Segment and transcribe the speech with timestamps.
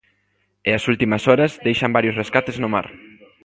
[0.67, 2.87] E as últimas horas deixan varios rescates no mar.